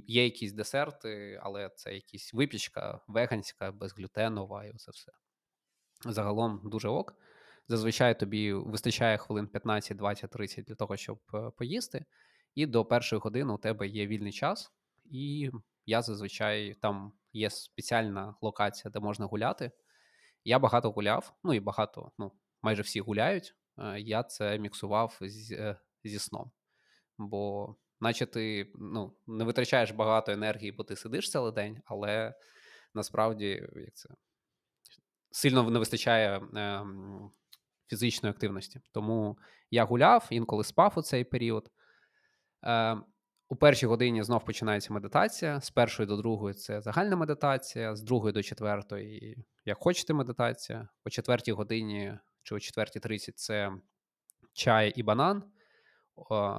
[0.07, 5.13] є якісь десерти, але це якісь випічка веганська, безглютенова, і це все.
[6.05, 7.15] Загалом дуже ок.
[7.69, 12.05] Зазвичай тобі вистачає хвилин 15, 20, 30 для того, щоб е, поїсти
[12.55, 14.73] і до першої години у тебе є вільний час,
[15.05, 15.51] і
[15.87, 19.71] я зазвичай там є спеціальна локація, де можна гуляти.
[20.45, 23.55] Я багато гуляв, ну і багато, ну, майже всі гуляють.
[23.79, 26.51] Е, я це міксував з, е, зі сном.
[27.19, 32.35] Бо, наче ти ну, не витрачаєш багато енергії, бо ти сидиш цілий день, але
[32.95, 34.09] насправді як це
[35.31, 36.85] сильно не вистачає е,
[37.89, 38.81] фізичної активності.
[38.93, 39.39] Тому
[39.71, 41.71] я гуляв, інколи спав у цей період.
[42.65, 42.97] Е,
[43.49, 45.61] У першій годині знов починається медитація.
[45.61, 50.89] З першої до другої це загальна медитація, з другої до четвертої, як хочете, медитація.
[51.05, 53.73] О четвертій годині чи о четвертій тридцять це
[54.53, 55.45] чай і банан.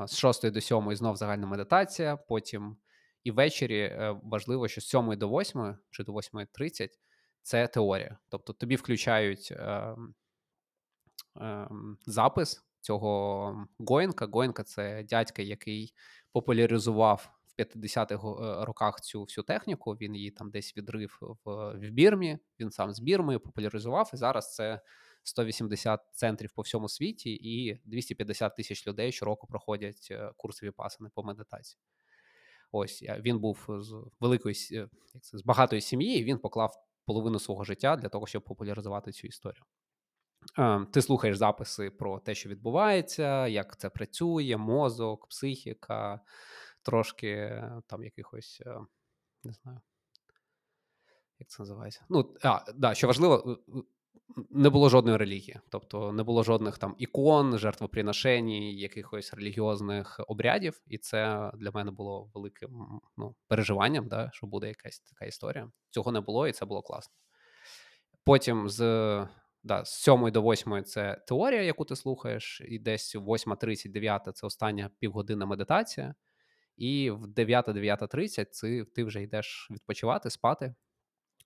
[0.07, 2.17] З шостої до сьомої знов загальна медитація.
[2.17, 2.77] Потім
[3.23, 6.99] і ввечері е, важливо, що з сьомої до восьмої чи до восьмої тридцять
[7.41, 8.17] це теорія.
[8.29, 9.95] Тобто тобі включають е,
[11.41, 11.67] е,
[12.05, 14.27] запис цього Гоєнка.
[14.31, 15.93] Гоєнка це дядька, який
[16.31, 19.91] популяризував в 50-х е, роках цю всю техніку.
[19.91, 22.37] Він її там десь відрив в, в Бірмі.
[22.59, 24.11] Він сам з Бірми популяризував.
[24.13, 24.81] І зараз це
[25.23, 31.23] 180 центрів по всьому світі, і 250 тисяч людей щороку проходять е, курси віпасани по
[31.23, 31.81] медитації.
[32.71, 34.89] Ось він був з великої як
[35.21, 36.19] це, з багатої сім'ї.
[36.19, 39.63] і Він поклав половину свого життя для того, щоб популяризувати цю історію.
[40.57, 46.19] Ем, ти слухаєш записи про те, що відбувається, як це працює, мозок, психіка,
[46.81, 48.79] трошки там якихось, е,
[49.43, 49.79] не знаю,
[51.39, 52.05] як це називається?
[52.09, 53.57] Ну, а, да, що важливо,
[54.49, 60.97] не було жодної релігії, тобто не було жодних там ікон, жертвоприношень, якихось релігіозних обрядів, і
[60.97, 65.71] це для мене було великим ну, переживанням, да, що буде якась така історія.
[65.89, 67.13] Цього не було, і це було класно.
[68.23, 68.79] Потім з
[69.63, 74.47] да, з 7 до 8 це теорія, яку ти слухаєш, і десь 8.30, 9 це
[74.47, 76.15] остання півгодина медитація,
[76.77, 80.75] і в 9-9.30 це ти вже йдеш відпочивати, спати.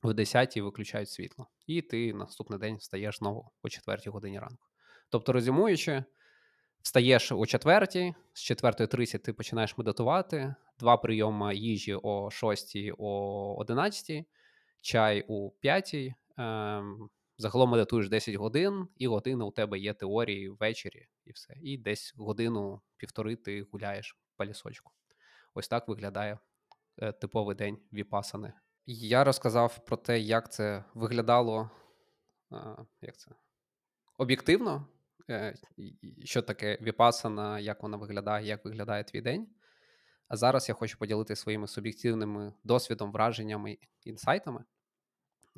[0.03, 4.67] В 10 виключають світло, і ти наступний день встаєш знову о 4 годині ранку.
[5.10, 6.03] Тобто, резюмуючи,
[6.82, 14.25] встаєш о четвертій, з 4.30 ти починаєш медитувати, два прийоми їжі о 6, о 11,
[14.82, 15.95] чай у 5.
[16.38, 21.54] Ем, загалом медитуєш 10 годин, і година у тебе є теорії ввечері, і все.
[21.62, 24.91] І десь годину-півтори ти гуляєш по лісочку.
[25.54, 26.39] Ось так виглядає
[26.97, 28.54] е, типовий день віпасани.
[28.86, 31.71] Я розказав про те, як це виглядало
[33.02, 33.32] як це,
[34.17, 34.88] об'єктивно,
[35.30, 35.56] е,
[36.23, 39.47] що таке віпасана, як вона виглядає, як виглядає твій день.
[40.28, 44.63] А зараз я хочу поділитися своїми суб'єктивними досвідом, враженнями, інсайтами,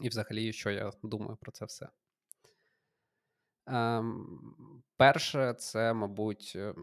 [0.01, 1.89] і взагалі, що я думаю про це все.
[3.65, 6.73] Ем, Перше, це, мабуть, е,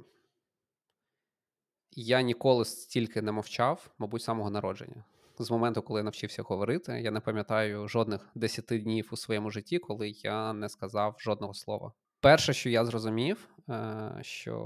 [1.91, 5.05] я ніколи стільки не мовчав, мабуть, з самого народження
[5.45, 9.79] з моменту, коли я навчився говорити, я не пам'ятаю жодних 10 днів у своєму житті,
[9.79, 11.93] коли я не сказав жодного слова.
[12.21, 14.59] Перше, що я зрозумів, е, що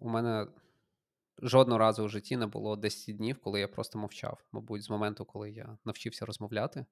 [0.00, 0.46] у мене
[1.42, 4.44] жодного разу у житті не було 10 днів, коли я просто мовчав.
[4.52, 6.86] Мабуть, з моменту, коли я навчився розмовляти.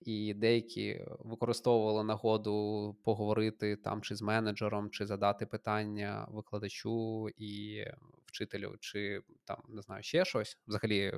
[0.00, 7.84] І деякі використовували нагоду поговорити там чи з менеджером, чи задати питання викладачу і
[8.26, 10.58] вчителю, чи там не знаю ще щось.
[10.66, 11.12] Взагалі,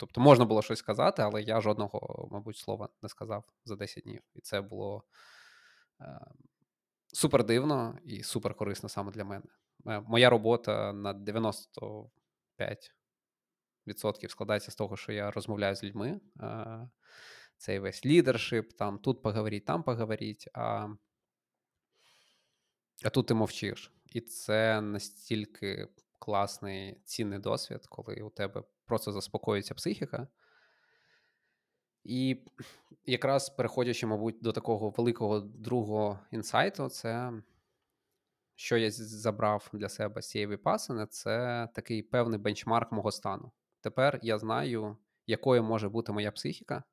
[0.00, 4.20] Тобто можна було щось сказати, але я жодного, мабуть, слова не сказав за 10 днів.
[4.34, 5.04] І це було
[6.00, 6.20] е,
[7.06, 9.44] супер дивно і супер корисно саме для мене.
[9.86, 12.10] Е, моя робота на 95%
[14.28, 16.20] складається з того, що я розмовляю з людьми.
[16.40, 16.88] Е,
[17.60, 20.88] цей весь лідершип, там тут поговоріть, там поговоріть, а,
[23.04, 23.92] а тут ти мовчиш.
[24.06, 30.28] І це настільки класний цінний досвід, коли у тебе просто заспокоюється психіка.
[32.04, 32.44] І
[33.04, 37.32] якраз переходячи, мабуть, до такого великого другого інсайту, це
[38.54, 43.52] що я забрав для себе з цієї випасини, це такий певний бенчмарк мого стану.
[43.80, 44.96] Тепер я знаю,
[45.26, 46.84] якою може бути моя психіка,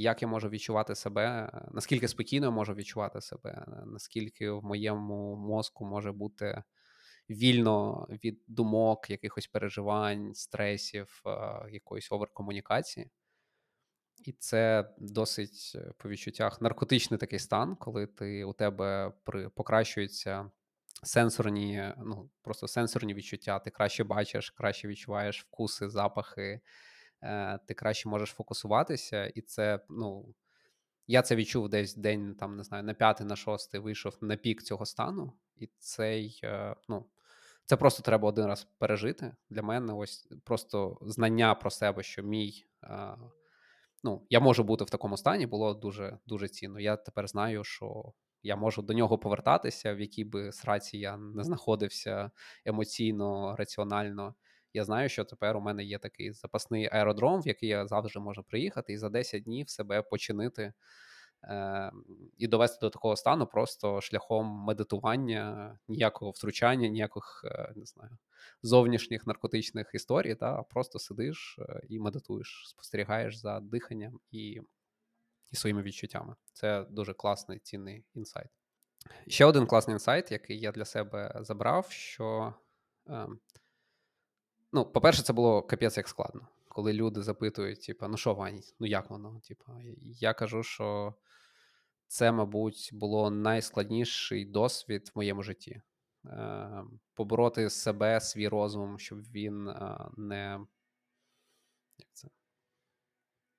[0.00, 5.84] як я можу відчувати себе, наскільки спокійно я можу відчувати себе, наскільки в моєму мозку
[5.84, 6.62] може бути
[7.30, 11.22] вільно від думок, якихось переживань, стресів,
[11.70, 13.10] якоїсь оверкомунікації.
[14.24, 20.50] І це досить е, по відчуттях наркотичний такий стан, коли ти у тебе при покращуються
[21.02, 23.58] сенсорні, ну просто сенсорні відчуття.
[23.58, 26.60] Ти краще бачиш, краще відчуваєш вкуси, запахи, е,
[27.66, 30.34] ти краще можеш фокусуватися, і це, ну
[31.06, 34.62] я це відчув десь день, там не знаю, на п'ятий, на шостий вийшов на пік
[34.62, 37.06] цього стану, і цей, е, ну
[37.64, 39.34] це просто треба один раз пережити.
[39.50, 42.66] Для мене ось просто знання про себе, що мій.
[44.04, 46.80] Ну, я можу бути в такому стані, було дуже дуже цінно.
[46.80, 51.44] Я тепер знаю, що я можу до нього повертатися, в якій би сраці я не
[51.44, 52.30] знаходився
[52.64, 54.34] емоційно, раціонально.
[54.72, 58.42] Я знаю, що тепер у мене є такий запасний аеродром, в який я завжди можу
[58.42, 60.72] приїхати, і за 10 днів себе починити
[61.44, 61.92] е,
[62.38, 68.18] і довести до такого стану просто шляхом медитування, ніякого втручання, ніяких е, не знаю,
[68.62, 74.60] зовнішніх наркотичних історій, та, просто сидиш е, і медитуєш, спостерігаєш за диханням і,
[75.50, 76.34] і своїми відчуттями.
[76.52, 78.48] Це дуже класний цінний інсайт.
[79.28, 82.54] Ще один класний інсайт, який я для себе забрав, що.
[83.08, 83.26] Е,
[84.72, 86.48] Ну, по-перше, це було капець як складно.
[86.68, 89.40] Коли люди запитують, типу, ну що, Вань, ну як воно?
[89.48, 91.14] Типу, я кажу, що
[92.06, 95.82] це, мабуть, було найскладніший досвід в моєму житті.
[96.26, 100.60] Е, Побороти себе, свій розум, щоб він е, не
[101.98, 102.28] як це,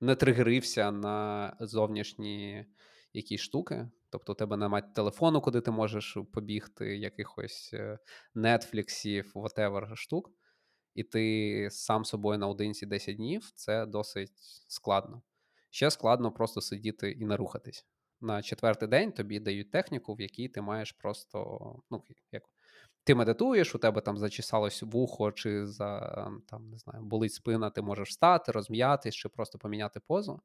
[0.00, 2.66] не тригерився на зовнішні
[3.12, 3.90] якісь штуки.
[4.10, 7.74] Тобто, у тебе немає телефону, куди ти можеш побігти, якихось
[8.34, 10.30] нетфліксів, whatever штук,
[10.94, 14.32] і ти сам собою наодинці 10 днів це досить
[14.68, 15.22] складно.
[15.70, 17.86] Ще складно просто сидіти і не рухатись
[18.22, 22.42] на четвертий день тобі дають техніку, в якій ти маєш просто ну як
[23.04, 26.00] ти медитуєш, у тебе там зачесалось вухо, чи за
[26.48, 30.40] там не знаю, болить спина, ти можеш встати, розм'ятись, чи просто поміняти позу.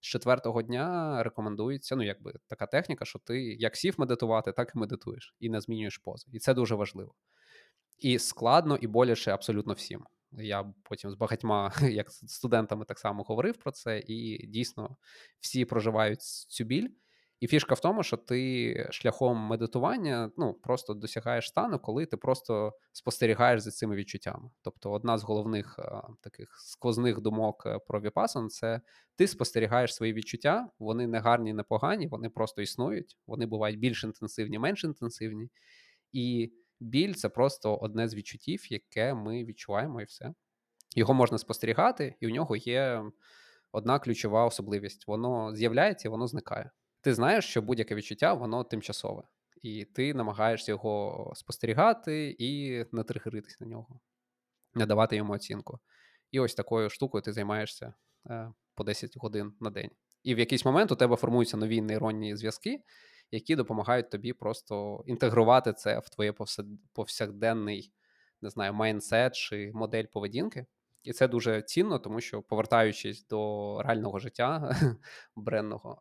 [0.00, 4.78] З четвертого дня рекомендується ну, якби така техніка, що ти як сів медитувати, так і
[4.78, 6.26] медитуєш, і не змінюєш позу.
[6.32, 7.14] І це дуже важливо.
[7.98, 10.04] І складно, і боляче абсолютно всім.
[10.32, 14.96] Я потім з багатьма, як студентами, так само говорив про це, і дійсно
[15.40, 16.88] всі проживають цю біль.
[17.40, 22.72] І фішка в тому, що ти шляхом медитування ну, просто досягаєш стану, коли ти просто
[22.92, 24.50] спостерігаєш за цими відчуттями.
[24.62, 28.80] Тобто, одна з головних а, таких сквозних думок е, про Віпасан це
[29.16, 34.04] ти спостерігаєш свої відчуття, вони не гарні, не погані, вони просто існують, вони бувають більш
[34.04, 35.48] інтенсивні, менш інтенсивні.
[36.12, 40.34] І біль це просто одне з відчуттів, яке ми відчуваємо, і все.
[40.96, 43.02] Його можна спостерігати, і у нього є
[43.72, 46.70] одна ключова особливість: воно з'являється і воно зникає.
[47.00, 49.22] Ти знаєш, що будь-яке відчуття, воно тимчасове,
[49.62, 54.00] і ти намагаєшся його спостерігати і не тригеритись на нього,
[54.74, 55.78] не давати йому оцінку.
[56.30, 57.94] І ось такою штукою ти займаєшся
[58.30, 59.90] е, по 10 годин на день.
[60.22, 62.82] І в якийсь момент у тебе формуються нові нейронні зв'язки,
[63.30, 66.34] які допомагають тобі просто інтегрувати це в твоє
[66.92, 67.92] повсякденний,
[68.42, 70.66] не знаю, майндсет чи модель поведінки.
[71.02, 74.76] І це дуже цінно, тому що повертаючись до реального життя
[75.36, 75.98] бренного,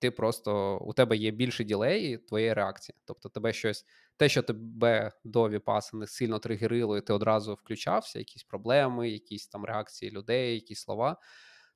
[0.00, 2.96] ти просто у тебе є більше ділей твоєї реакції.
[3.04, 8.44] Тобто, тебе щось, те, що тебе до віпасини сильно тригерило, і ти одразу включався, якісь
[8.44, 11.16] проблеми, якісь там реакції людей, якісь слова.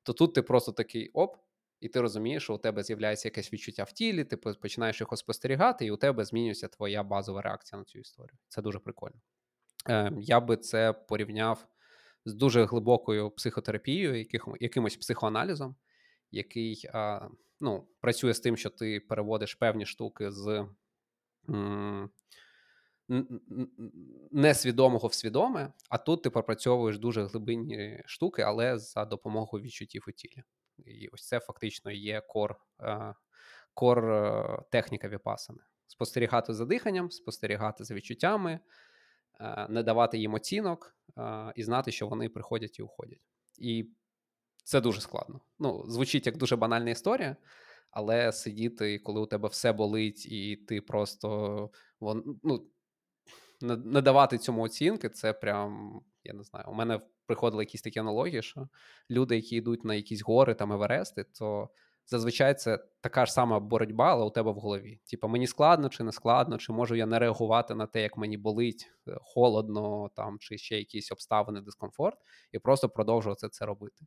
[0.03, 1.35] То тут ти просто такий оп,
[1.81, 5.85] і ти розумієш, що у тебе з'являється якесь відчуття в тілі, ти починаєш його спостерігати,
[5.85, 8.37] і у тебе змінюється твоя базова реакція на цю історію.
[8.47, 9.21] Це дуже прикольно.
[9.89, 11.67] Е, Я би це порівняв
[12.25, 14.25] з дуже глибокою психотерапією,
[14.59, 15.75] якимось психоаналізом,
[16.31, 17.27] який а,
[17.59, 20.65] ну, працює з тим, що ти переводиш певні штуки з
[21.49, 22.09] м-
[24.31, 30.11] несвідомого в свідоме, а тут ти пропрацьовуєш дуже глибинні штуки, але за допомогою відчуттів у
[30.11, 30.43] тілі.
[30.85, 32.55] І ось це фактично є кор
[33.73, 35.59] кор е, техніка віпасани.
[35.87, 38.59] Спостерігати за диханням, спостерігати за відчуттями,
[39.39, 40.95] е, не давати їм оцінок
[41.55, 43.21] і знати, що вони приходять і уходять.
[43.57, 43.89] І
[44.63, 45.41] це дуже складно.
[45.59, 47.35] Ну, звучить як дуже банальна історія,
[47.91, 51.69] але сидіти, коли у тебе все болить, і ти просто
[52.01, 52.67] ну,
[53.59, 58.41] не давати цьому оцінки, це прям, я не знаю, у мене приходили якісь такі аналогії,
[58.41, 58.67] що
[59.09, 61.69] люди, які йдуть на якісь гори там Еверести, то
[62.05, 64.99] зазвичай це така ж сама боротьба, але у тебе в голові.
[65.05, 68.37] Типа, мені складно чи не складно, чи можу я не реагувати на те, як мені
[68.37, 72.17] болить, е, холодно, там, чи ще якісь обставини, дискомфорт,
[72.51, 74.05] і просто продовжувати це робити.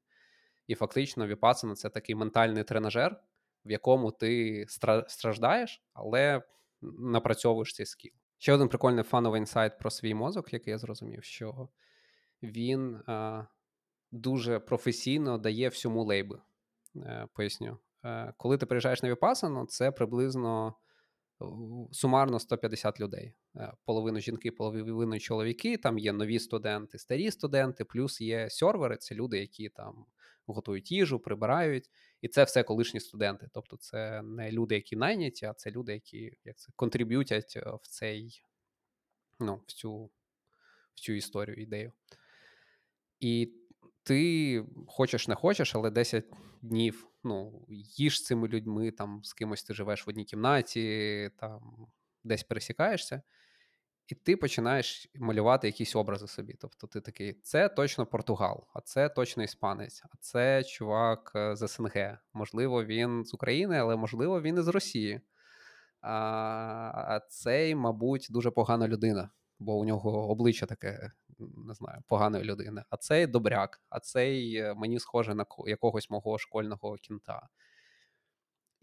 [0.66, 3.20] І фактично, Віпасана— це такий ментальний тренажер,
[3.64, 4.64] в якому ти
[5.08, 6.42] страждаєш, але
[6.98, 8.12] напрацьовуєш цей скіл.
[8.38, 11.68] Ще один прикольний фановий інсайт про свій мозок, який я зрозумів, що
[12.44, 13.44] він а,
[14.12, 16.40] дуже професійно дає всьому лейби.
[16.96, 17.78] Е, поясню.
[18.04, 20.74] Е, коли ти приїжджаєш на Віпасану, це приблизно
[21.92, 23.34] сумарно 150 людей.
[23.56, 25.76] Е, половину жінки, половину чоловіки.
[25.76, 30.06] Там є нові студенти, старі студенти, плюс є сервери, це люди, які там
[30.46, 31.90] готують їжу, прибирають.
[32.20, 33.48] І це все колишні студенти.
[33.52, 38.42] Тобто, це не люди, які найняті, а це люди, які як це контриб'ютять в цей
[39.40, 40.10] ну, в цю
[40.94, 41.92] в цю історію, ідею.
[43.24, 43.52] І
[44.02, 46.24] ти хочеш не хочеш, але 10
[46.62, 51.86] днів ну, їж з цими людьми, там з кимось ти живеш в одній кімнаті, там
[52.24, 53.22] десь пересікаєшся,
[54.06, 56.54] і ти починаєш малювати якісь образи собі.
[56.60, 61.68] Тобто ти такий: це точно Португал, а це точно іспанець, а це чувак е, з
[61.68, 62.18] СНГ.
[62.32, 65.20] Можливо, він з України, але можливо, він із Росії.
[66.00, 72.84] А цей, мабуть, дуже погана людина, бо у нього обличчя таке не знаю, поганої людини,
[72.90, 77.48] а цей добряк, а цей е, мені схоже на якогось мого школьного кєнта.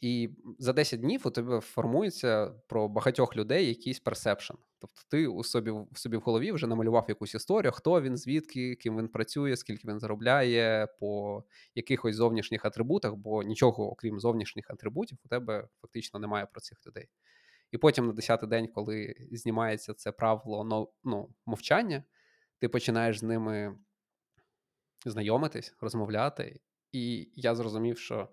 [0.02, 4.54] І за 10 днів у тебе формується про багатьох людей якийсь perception.
[4.80, 8.76] Тобто ти у собі в собі в голові вже намалював якусь історію, хто він, звідки,
[8.76, 11.44] ким він працює, скільки він заробляє, по
[11.76, 17.08] якихось зовнішніх атрибутах, бо нічого, окрім зовнішніх атрибутів, у тебе фактично немає про цих людей.
[17.72, 22.04] І потім на 10-й день, коли знімається це правило ну, мовчання,
[22.62, 23.78] ти починаєш з ними
[25.06, 26.60] знайомитись, розмовляти,
[26.92, 28.30] і я зрозумів, що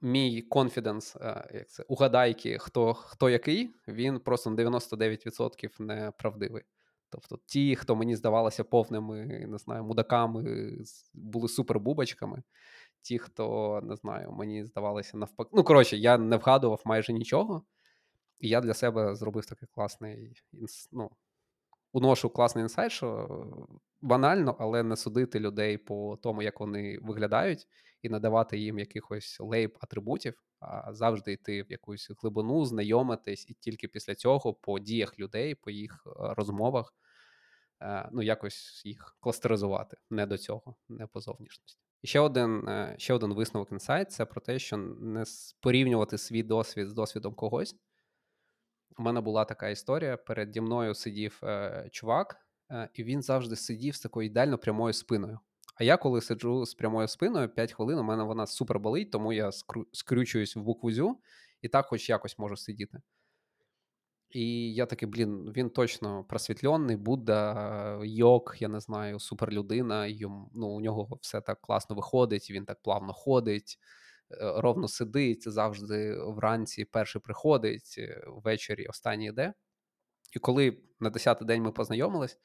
[0.00, 1.16] мій конфіденс,
[1.54, 6.62] як це, угадайки, хто хто який, він просто на 99% неправдивий.
[7.08, 10.72] Тобто ті, хто мені здавалося повними, не знаю, мудаками,
[11.14, 12.42] були супербубочками.
[13.02, 15.50] Ті, хто не знаю, мені здавалося навпаки.
[15.52, 17.64] Ну, коротше, я не вгадував майже нічого,
[18.40, 20.42] і я для себе зробив такий класний
[20.92, 21.10] ну,
[21.94, 23.28] уношу класний інсайт, що
[24.02, 27.66] банально, але не судити людей по тому, як вони виглядають,
[28.02, 33.88] і надавати їм якихось лейб атрибутів, а завжди йти в якусь глибину, знайомитись, і тільки
[33.88, 36.94] після цього по діях людей, по їх е, розмовах,
[37.82, 41.82] е, ну якось їх кластеризувати не до цього, не по зовнішності.
[42.04, 45.24] Ще один е, ще один висновок інсайт це про те, що не
[45.60, 47.76] порівнювати свій досвід з досвідом когось.
[48.98, 50.16] У мене була така історія.
[50.16, 52.36] Переді мною сидів е, чувак,
[52.70, 55.38] е, і він завжди сидів з такою ідеально прямою спиною.
[55.74, 59.32] А я, коли сиджу з прямою спиною 5 хвилин, у мене вона супер болить, тому
[59.32, 61.18] я скру- скрючуюсь в букву зю
[61.62, 63.00] і так хоч якось можу сидіти.
[64.30, 70.06] І я такий, блін, він точно просвітлений, Будда, йог, я не знаю, суперлюдина.
[70.06, 73.78] Йому, ну, У нього все так класно виходить, він так плавно ходить,
[74.30, 79.54] ровно сидить, завжди вранці перший приходить, е, ввечері останній йде.
[80.36, 82.38] І коли на 10-й день ми познайомились,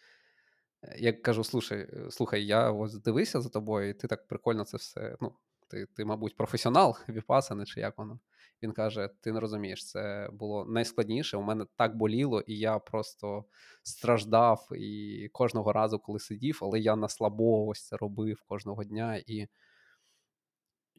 [0.84, 4.78] е, я кажу: слушай, слухай, я ось дивився за тобою, і ти так прикольно це
[4.78, 5.18] все.
[5.22, 5.36] ну,
[5.68, 8.20] Ти, ти мабуть, професіонал віпасани, чи як воно.
[8.64, 11.38] Він каже: Ти не розумієш, це було найскладніше.
[11.38, 13.46] У мене так боліло, і я просто
[13.84, 14.68] страждав.
[14.76, 19.22] І кожного разу, коли сидів, але я на слабо ось це робив кожного дня.
[19.28, 19.48] І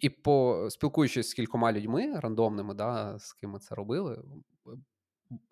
[0.00, 4.22] і по спілкуючись з кількома людьми рандомними, да, з ким ми це робили,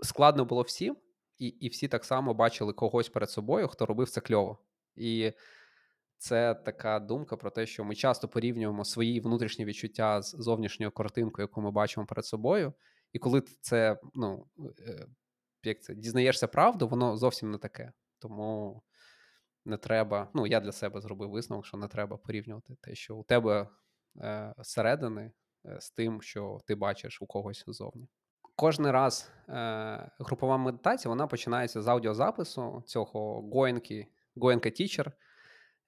[0.02, 0.96] складно було всім,
[1.38, 4.58] і і всі так само бачили когось перед собою, хто робив це кльово.
[4.96, 5.32] І
[6.18, 11.44] це така думка про те, що ми часто порівнюємо свої внутрішні відчуття з зовнішньою картинкою,
[11.44, 12.72] яку ми бачимо перед собою.
[13.12, 14.46] І коли ти це, ну,
[14.80, 15.06] е,
[15.62, 17.92] як це дізнаєшся правду, воно зовсім не таке.
[18.18, 18.82] Тому
[19.64, 20.30] не треба.
[20.34, 23.68] Ну, я для себе зробив висновок, що не треба порівнювати те, що у тебе
[24.58, 25.32] зсередини
[25.66, 28.08] е, з тим, що ти бачиш у когось ззовні.
[28.56, 34.06] Кожний раз е, групова медитація вона починається з аудіозапису цього Гоенки,
[34.36, 35.12] Гоенка Teacher–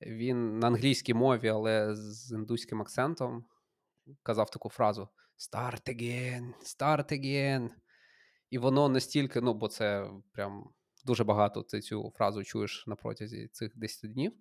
[0.06, 3.44] він на англійській мові, але з індуським акцентом
[4.22, 5.08] казав таку фразу:
[5.38, 7.70] Start again, start again.
[8.50, 10.70] І воно настільки, ну, бо це прям
[11.04, 14.32] дуже багато ти цю фразу чуєш на протязі цих 10 днів.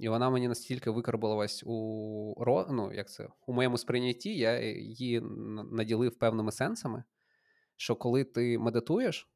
[0.00, 5.20] І вона мені настільки викарбувалась у ну, як це, у моєму сприйнятті, я її
[5.72, 7.04] наділив певними сенсами,
[7.76, 9.30] що коли ти медитуєш,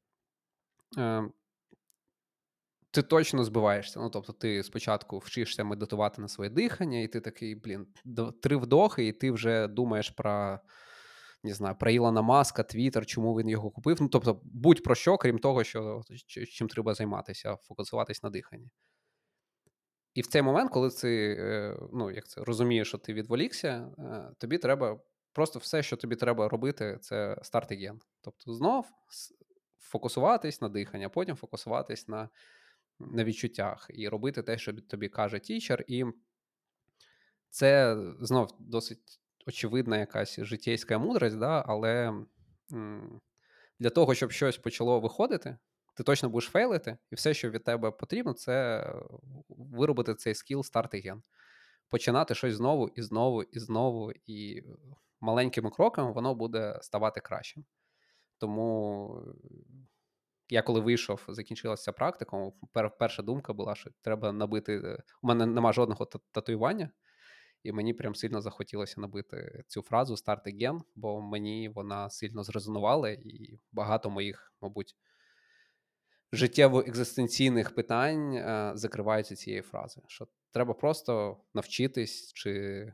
[2.91, 4.01] ти точно збиваєшся.
[4.01, 7.87] Ну, тобто, ти спочатку вчишся медитувати на своє дихання, і ти такий, блін,
[8.43, 10.61] три вдохи, і ти вже думаєш про
[11.45, 13.97] не знаю, про Ілона Маска, Твіттер, чому він його купив.
[14.01, 18.71] Ну, тобто, будь про що, крім того, що чим треба займатися, фокусуватись на диханні.
[20.15, 24.35] І в цей момент, коли ти е, ну, як це, розумієш, що ти відволікся, е,
[24.39, 25.01] тобі треба
[25.33, 28.01] просто все, що тобі треба робити, це старт ген.
[28.21, 28.87] Тобто, знов
[29.79, 32.29] фокусуватись на дихання, потім фокусуватись на
[32.99, 35.85] на відчуттях і робити те, що тобі каже тічер.
[35.89, 36.05] І
[37.51, 41.65] це знов досить очевидна якась життєйська мудрость, да?
[41.67, 42.13] але
[43.79, 45.59] для того, щоб щось почало виходити,
[45.95, 48.87] ти точно будеш фейлити, і все, що від тебе потрібно, це
[49.49, 51.23] виробити цей скіл старт ген.
[51.89, 54.63] Починати щось знову і знову, і знову, і
[55.21, 57.65] маленькими кроками воно буде ставати кращим.
[58.39, 59.35] Тому
[60.49, 62.51] я коли вийшов, закінчилася практика,
[62.99, 64.81] перша думка була, що треба набити.
[64.85, 66.91] Е, у мене нема жодного татуювання,
[67.63, 73.11] і мені прям сильно захотілося набити цю фразу старт again, бо мені вона сильно зрезонувала,
[73.11, 74.97] і багато моїх, мабуть,
[76.35, 80.05] життєво-екзистенційних питань е, закриваються цією фразою.
[80.09, 82.93] Що треба просто навчитись чи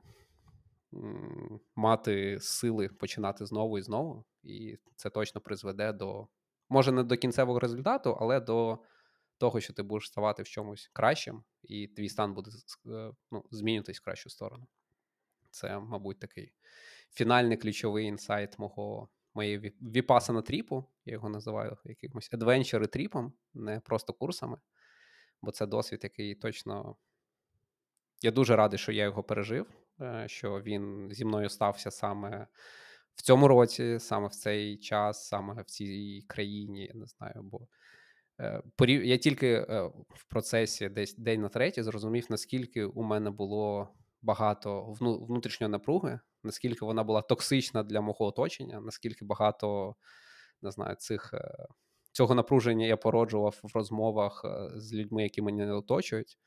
[1.76, 6.28] мати сили починати знову і знову, і це точно призведе до
[6.68, 8.78] може не до кінцевого результату, але до
[9.38, 12.50] того, що ти будеш ставати в чомусь кращим, і твій стан буде
[12.86, 14.66] е, ну, змінюватись в кращу сторону.
[15.50, 16.52] Це, мабуть, такий
[17.12, 20.84] фінальний ключовий інсайт мого моєї віпасана тріпу.
[21.04, 24.58] Я його називаю якимось адвенчери тріпом, не просто курсами.
[25.42, 26.96] Бо це досвід, який точно.
[28.22, 29.66] Я дуже радий, що я його пережив,
[30.00, 32.46] е, що він зі мною стався саме
[33.14, 37.68] в цьому році, саме в цей час, саме в цій країні, я не знаю, бо
[38.40, 43.94] е, я тільки е, в процесі десь день на третій зрозумів, наскільки у мене було
[44.22, 49.96] багато внутрішньої напруги, наскільки вона була токсична для мого оточення, наскільки багато
[50.62, 51.34] не знаю, цих.
[51.34, 51.66] Е,
[52.12, 56.38] цього напруження я породжував в розмовах з людьми, які мене не оточують.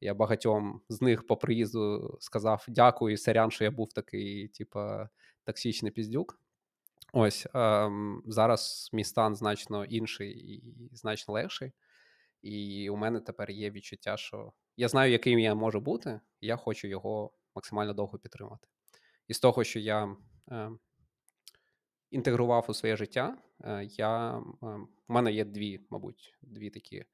[0.00, 5.08] Я багатьом з них по приїзду сказав дякую, сорян, що я був такий, типа,
[5.44, 6.40] токсичний піздюк.
[7.12, 11.72] Ось ем, зараз мій стан значно інший і значно легший.
[12.42, 16.56] І у мене тепер є відчуття, що я знаю, яким я можу бути, і я
[16.56, 18.68] хочу його максимально довго підтримати.
[19.30, 20.16] І з того, що я
[20.50, 20.70] е,
[22.10, 24.66] інтегрував у своє життя, е, я, е,
[25.08, 27.04] у мене є дві, мабуть, дві такі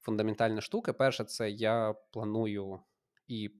[0.00, 0.92] фундаментальні штуки.
[0.92, 2.80] Перше, це я планую
[3.28, 3.50] і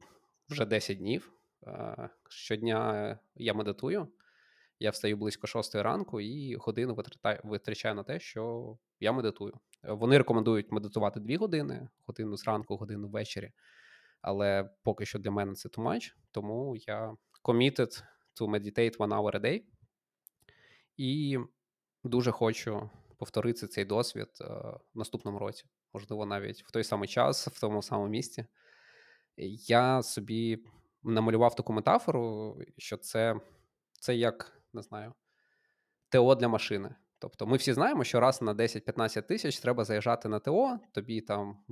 [0.48, 1.32] вже 10 днів.
[1.66, 4.08] Е, щодня я медитую.
[4.78, 7.04] Я встаю близько 6 ранку і годину
[7.44, 9.54] витрачаю на те, що я медитую.
[9.82, 13.52] Вони рекомендують медитувати 2 години, годину зранку, годину ввечері.
[14.22, 18.02] Але поки що для мене це much, тому я committed
[18.40, 19.62] to meditate one hour a day.
[20.96, 21.38] І
[22.04, 24.44] дуже хочу повторити цей досвід е,
[24.94, 28.46] в наступному році, можливо, навіть в той самий час, в тому самому місці.
[29.66, 30.64] Я собі
[31.02, 33.40] намалював таку метафору, що це
[33.92, 35.14] це як не знаю,
[36.08, 36.94] ТО для машини.
[37.18, 41.64] Тобто, ми всі знаємо, що раз на 10-15 тисяч треба заїжджати на ТО, тобі там,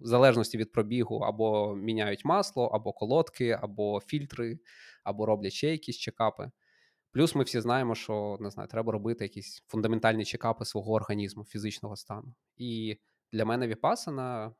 [0.00, 4.58] в залежності від пробігу, або міняють масло, або колодки, або фільтри,
[5.04, 6.50] або роблять ще якісь чекапи.
[7.12, 11.96] Плюс ми всі знаємо, що не знаю, треба робити якісь фундаментальні чекапи свого організму, фізичного
[11.96, 12.34] стану.
[12.56, 12.98] І
[13.32, 14.54] для мене Віпасана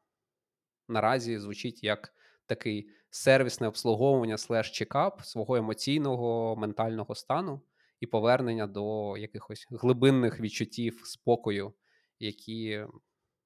[0.88, 2.14] наразі звучить як
[2.46, 7.60] такий сервісне обслуговування слеш чекап свого емоційного ментального стану
[8.00, 11.74] і повернення до якихось глибинних відчуттів спокою,
[12.18, 12.86] які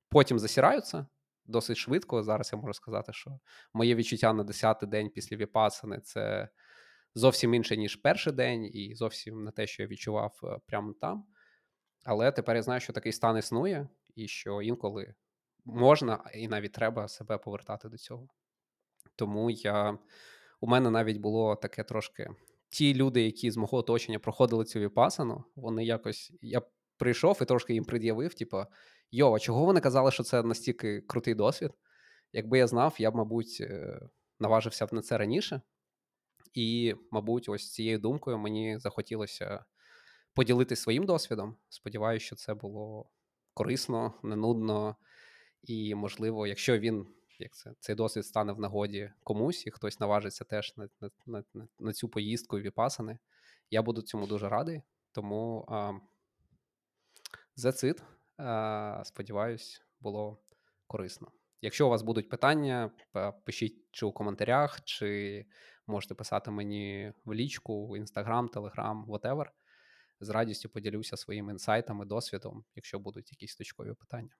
[0.08, 1.06] потім засираються
[1.50, 2.22] досить швидко.
[2.22, 3.38] Зараз я можу сказати, що
[3.74, 6.48] моє відчуття на 10-й день після Віпасани це
[7.14, 11.26] зовсім інше, ніж перший день, і зовсім не те, що я відчував е, прямо там.
[12.04, 15.14] Але тепер я знаю, що такий стан існує, і що інколи
[15.64, 18.28] можна і навіть треба себе повертати до цього.
[19.16, 19.98] Тому я
[20.60, 22.30] у мене навіть було таке трошки.
[22.68, 26.32] Ті люди, які з мого оточення проходили цю віпасану, вони якось.
[26.40, 26.62] Я
[26.96, 28.64] прийшов і трошки їм пред'явив: типу,
[29.10, 31.70] йо, а чого вони казали, що це настільки крутий досвід?
[32.32, 34.00] Якби я знав, я б, мабуть, е,
[34.38, 35.60] наважився б на це раніше.
[36.54, 39.64] І, мабуть, ось цією думкою мені захотілося
[40.34, 41.56] поділитися своїм досвідом.
[41.68, 43.10] Сподіваюся, що це було
[43.54, 44.96] корисно, не нудно,
[45.62, 47.06] і, можливо, якщо він
[47.40, 50.88] як це цей досвід стане в нагоді комусь, і хтось наважиться теж на
[51.26, 53.18] на, на, на цю поїздку і віпасани,
[53.70, 54.82] я буду цьому дуже радий.
[55.12, 55.68] Тому
[57.56, 58.02] за цит,
[59.04, 60.38] сподіваюсь, було
[60.86, 61.32] корисно.
[61.62, 62.90] Якщо у вас будуть питання,
[63.44, 65.46] пишіть чи у коментарях, чи
[65.86, 69.46] можете писати мені в лічку, в Інстаграм, Телеграм, whatever.
[70.20, 74.36] З радістю поділюся своїми інсайтами, досвідом, якщо будуть якісь точкові питання.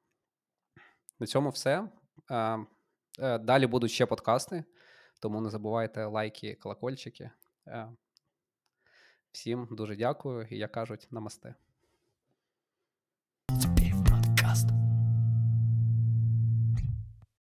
[1.19, 1.89] На цьому все.
[2.31, 4.65] Е, далі будуть ще подкасти,
[5.21, 7.31] тому не забувайте лайки, колокольчики.
[7.67, 7.89] Е,
[9.33, 11.55] всім дуже дякую і як кажуть, намасте.